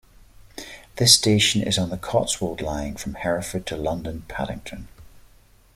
This 0.95 1.13
station 1.13 1.61
is 1.61 1.77
on 1.77 1.91
the 1.91 1.95
Cotswold 1.97 2.59
Line 2.59 2.95
from 2.97 3.13
Hereford 3.13 3.67
to 3.67 3.77
London 3.77 4.23
Paddington. 4.27 4.87